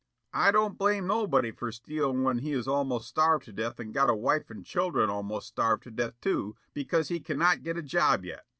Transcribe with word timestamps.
"I 0.33 0.49
don't 0.49 0.79
blame 0.79 1.05
nobody 1.05 1.51
for 1.51 1.71
stealing 1.71 2.23
when 2.23 2.39
he 2.39 2.53
is 2.53 2.67
almost 2.67 3.07
starved 3.07 3.45
to 3.45 3.51
death 3.53 3.79
and 3.79 3.93
got 3.93 4.09
a 4.09 4.15
wife 4.15 4.49
and 4.49 4.65
children 4.65 5.11
almost 5.11 5.49
starved 5.49 5.83
to 5.83 5.91
death 5.91 6.19
too 6.21 6.55
because 6.73 7.09
he 7.09 7.19
cannot 7.19 7.61
get 7.61 7.77
a 7.77 7.83
job 7.83 8.25
yet. 8.25 8.47